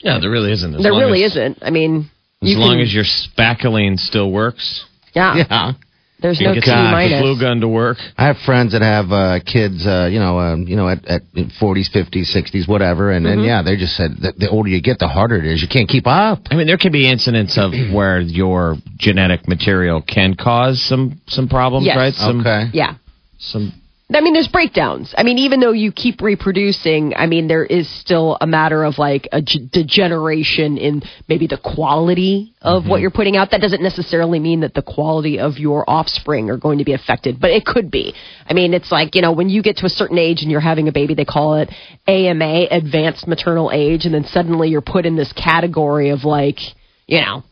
[0.00, 0.74] Yeah, there really isn't.
[0.74, 1.58] As there really as, isn't.
[1.62, 2.10] I mean,
[2.42, 4.84] As you long can- as your spackling still works.
[5.14, 5.36] Yeah.
[5.48, 5.72] Yeah.
[6.20, 7.20] There's no get T the minus.
[7.20, 7.96] flu gun to work.
[8.16, 11.22] I have friends that have uh, kids, uh, you know, um, you know, at, at
[11.60, 13.38] 40s, 50s, 60s, whatever, and, Mm-hmm.
[13.38, 15.62] and yeah, they just said that the older you get, the harder it is.
[15.62, 16.40] You can't keep up.
[16.50, 21.48] I mean, there can be incidents of where your genetic material can cause some some
[21.48, 21.96] problems, Yes.
[21.96, 22.14] right?
[22.14, 22.70] Some, Okay.
[22.72, 22.94] Yeah.
[23.38, 23.72] Some
[24.10, 25.14] I mean, there's breakdowns.
[25.18, 28.96] I mean, even though you keep reproducing, I mean, there is still a matter of
[28.96, 33.02] like a g- degeneration in maybe the quality of what mm-hmm.
[33.02, 33.50] you're putting out.
[33.50, 37.38] That doesn't necessarily mean that the quality of your offspring are going to be affected,
[37.38, 38.14] but it could be.
[38.46, 40.60] I mean, it's like, you know, when you get to a certain age and you're
[40.60, 41.68] having a baby, they call it
[42.06, 46.60] AMA, advanced maternal age, and then suddenly you're put in this category of like,
[47.06, 47.42] you know,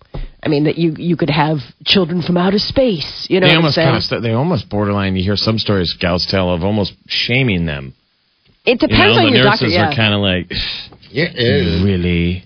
[0.47, 3.27] I mean, that you you could have children from outer space.
[3.29, 4.01] You know they what I'm almost saying?
[4.01, 5.17] kind of they almost borderline.
[5.17, 7.95] You hear some stories gals tell of almost shaming them.
[8.65, 9.75] It You depends know, on the your nurses doctor.
[9.75, 9.91] Yeah.
[9.91, 10.53] are kind of like,
[11.11, 11.33] Yeah,
[11.83, 12.45] really,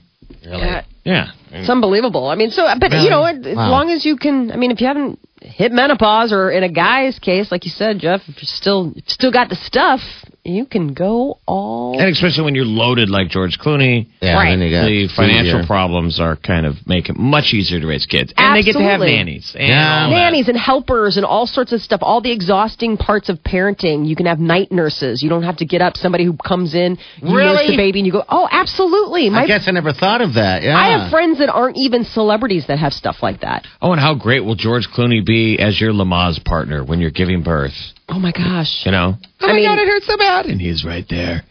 [1.05, 1.27] Yeah.
[1.51, 1.61] Yeah.
[1.61, 2.27] It's unbelievable.
[2.29, 3.71] I mean, so, but you know, as Wow.
[3.71, 7.19] long as you can, I mean, if you haven't hit menopause or in a guy's
[7.19, 10.01] case, like you said, Jeff, if you still, still got the stuff,
[10.45, 11.99] you can go all.
[11.99, 14.51] And especially when you're loaded like George Clooney, Yeah, Right.
[14.51, 17.87] then you got the uh, financial problems are kind of make it much easier to
[17.87, 19.55] raise kids, and they get to have nannies.
[19.59, 20.09] And Yeah.
[20.11, 24.07] Nannies and helpers and all sorts of stuff, all the exhausting parts of parenting.
[24.07, 25.23] You can have night nurses.
[25.23, 25.97] You don't have to get up.
[25.97, 27.67] Somebody who comes in, you nurse Really?
[27.73, 29.29] the baby, and you go, oh, absolutely.
[29.31, 30.63] My, I guess I never thought of that.
[30.63, 30.77] Yeah.
[30.77, 33.67] I have friends that aren't even celebrities that have stuff like that.
[33.83, 37.43] Oh, and how great will George Clooney be as your Lamaze partner when you're giving
[37.43, 37.75] birth?
[38.09, 38.85] Oh my gosh.
[38.87, 41.43] You know, oh I my mean- god, it hurts so bad, and he's right there,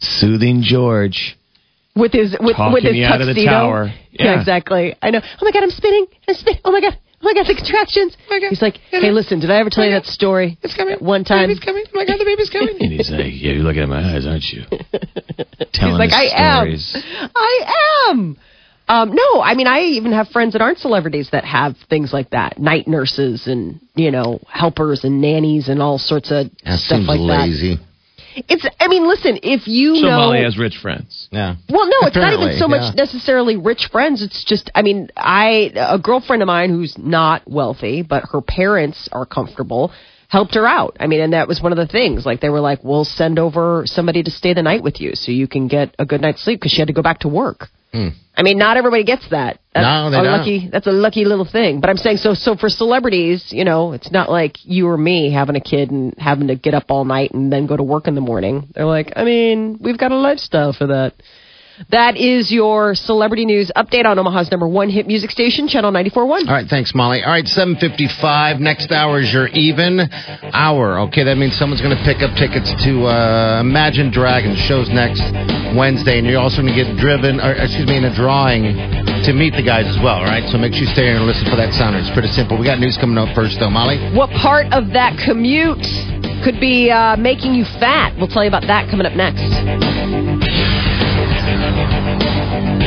[0.00, 1.36] soothing George.
[1.94, 3.50] with his with, with his you out of the tuxedo.
[3.50, 3.84] tower.
[4.12, 4.24] Yeah.
[4.26, 4.38] Yeah.
[4.40, 4.94] exactly.
[5.02, 5.20] I know.
[5.22, 6.06] Oh my god, I'm spinning.
[6.28, 6.60] I'm spinning.
[6.64, 6.98] Oh my god.
[7.22, 8.14] Oh my god, the contractions.
[8.28, 8.48] Oh my god.
[8.50, 10.58] He's like, hey, listen, did I ever tell you that story?
[10.62, 10.98] It's coming.
[11.00, 11.48] One time.
[11.48, 11.84] baby's coming.
[11.88, 12.76] Oh my god, the baby's coming.
[12.80, 14.62] and he's like, yeah, you're looking at my eyes, aren't you?
[15.72, 16.94] Telling He's like, I stories.
[16.94, 17.30] am.
[17.34, 18.36] I am.
[18.88, 22.30] Um, no, I mean, I even have friends that aren't celebrities that have things like
[22.30, 22.58] that.
[22.58, 27.08] Night nurses and, you know, helpers and nannies and all sorts of That stuff seems
[27.08, 27.76] like lazy.
[27.76, 27.82] that.
[28.48, 30.18] It's, I mean, listen, if you So know.
[30.18, 31.26] Molly has rich friends.
[31.32, 31.56] Yeah.
[31.68, 33.02] Well, no, it's not even so much yeah.
[33.02, 34.22] necessarily rich friends.
[34.22, 39.08] It's just, I mean, I a girlfriend of mine who's not wealthy, but her parents
[39.10, 39.90] are comfortable,
[40.28, 40.98] helped her out.
[41.00, 42.26] I mean, and that was one of the things.
[42.26, 45.32] Like they were like, "We'll send over somebody to stay the night with you, so
[45.32, 47.68] you can get a good night's sleep," because she had to go back to work.
[47.96, 48.08] Hmm.
[48.38, 49.60] I mean, not everybody gets that.
[49.72, 50.38] That's No, they a don't.
[50.38, 50.68] lucky.
[50.70, 51.80] That's a lucky little thing.
[51.80, 55.32] But I'm saying, so so for celebrities, you know, it's not like you or me
[55.32, 58.06] having a kid and having to get up all night and then go to work
[58.06, 58.68] in the morning.
[58.74, 61.14] They're like, I mean, we've got a lifestyle for that.
[61.90, 66.48] That is your celebrity news update on Omaha's number one hit music station, Channel 94.1.
[66.48, 67.22] All right, thanks, Molly.
[67.22, 68.60] All right, 755.
[68.60, 70.00] Next hour is your even
[70.52, 70.98] hour.
[71.08, 74.58] Okay, that means someone's going to pick up tickets to uh, Imagine Dragons.
[74.58, 75.20] Show's next
[75.76, 78.62] Wednesday, and you're also going to get driven, or excuse me, in a drawing
[79.28, 80.48] to meet the guys as well, all right?
[80.48, 81.96] So make sure you stay here and listen for that sound.
[81.96, 82.56] It's pretty simple.
[82.58, 83.98] We got news coming up first, though, Molly.
[84.16, 85.84] What part of that commute
[86.44, 88.16] could be uh, making you fat?
[88.16, 90.05] We'll tell you about that coming up next.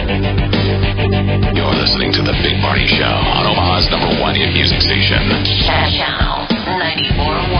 [0.09, 5.21] You're listening to The Big Party Show on Omaha's number one hit music station.
[5.61, 7.53] Channel 94.1.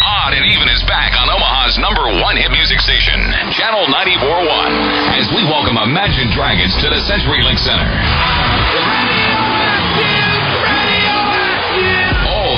[0.00, 3.20] Odd and Even is back on Omaha's number one hit music station,
[3.52, 7.84] Channel 94.1, as we welcome Imagine Dragons to the CenturyLink Center.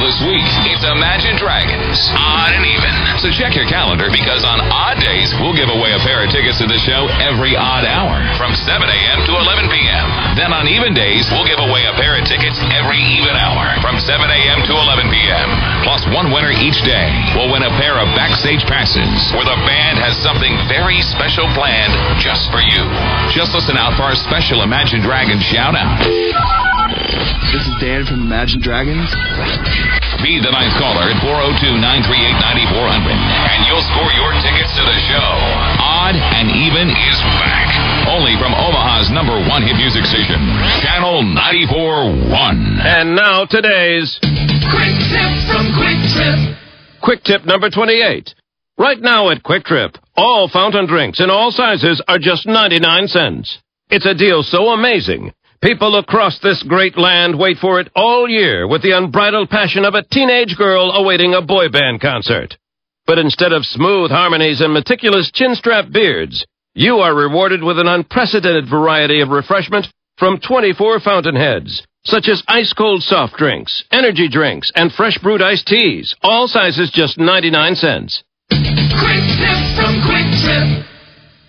[0.01, 2.93] This week, it's Imagine Dragons, Odd and Even.
[3.21, 6.57] So check your calendar because on odd days, we'll give away a pair of tickets
[6.57, 9.19] to the show every odd hour from 7 a.m.
[9.29, 10.07] to 11 p.m.
[10.41, 14.01] Then on even days, we'll give away a pair of tickets every even hour from
[14.01, 14.65] 7 a.m.
[14.65, 15.49] to 11 p.m.
[15.85, 19.05] Plus, one winner each day will win a pair of backstage passes
[19.37, 21.93] where the band has something very special planned
[22.25, 22.83] just for you.
[23.37, 26.70] Just listen out for our special Imagine Dragons shout out.
[27.11, 29.11] This is Dan from Imagine Dragons.
[30.23, 34.99] Be the ninth caller at 402 938 9400, and you'll score your tickets to the
[35.11, 35.31] show.
[35.83, 37.67] Odd and Even is back.
[38.07, 40.39] Only from Omaha's number one hit music station,
[40.87, 42.79] Channel 94.1.
[42.87, 46.39] And now today's Quick tip from Quick Trip.
[47.03, 48.35] quick tip number 28.
[48.79, 53.59] Right now at QuikTrip, all fountain drinks in all sizes are just 99 cents.
[53.91, 55.33] It's a deal so amazing.
[55.63, 59.95] People across this great land wait for it all year with the unbridled passion of
[59.95, 62.57] a teenage girl awaiting a boy band concert.
[63.07, 68.71] But instead of smooth harmonies and meticulous chin-strap beards, you are rewarded with an unprecedented
[68.71, 69.87] variety of refreshment
[70.17, 76.15] from 24 fountainheads, such as ice-cold soft drinks, energy drinks, and fresh brewed iced teas,
[76.23, 78.25] all sizes just 99 cents.
[78.49, 80.90] Quick tip from Quick Trip.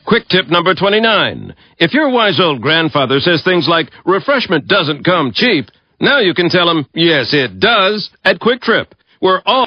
[0.05, 1.53] Quick tip number 29.
[1.77, 5.67] If your wise old grandfather says things like, refreshment doesn't come cheap,
[5.99, 8.87] now you can tell him, yes, it does, at QuikTrip,
[9.21, 9.59] We're all